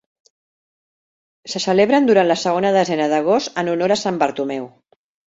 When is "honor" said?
3.75-3.93